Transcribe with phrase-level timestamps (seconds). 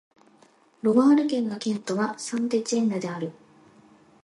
[0.81, 3.31] ロワール県の県都はサン＝テチエンヌである